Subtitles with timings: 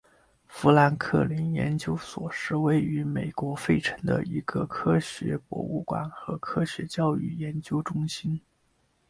[0.47, 8.41] 富兰克林研究所是位于美国费城的一个科学博物馆和科学教育研究中心。